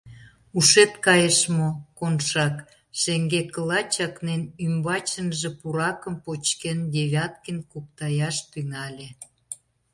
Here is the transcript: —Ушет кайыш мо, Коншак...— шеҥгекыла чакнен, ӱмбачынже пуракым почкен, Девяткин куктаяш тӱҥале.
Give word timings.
—Ушет 0.57 0.91
кайыш 1.05 1.39
мо, 1.55 1.69
Коншак...— 1.97 2.55
шеҥгекыла 2.99 3.79
чакнен, 3.93 4.41
ӱмбачынже 4.65 5.49
пуракым 5.59 6.15
почкен, 6.25 6.79
Девяткин 6.93 7.57
куктаяш 7.71 8.37
тӱҥале. 8.51 9.09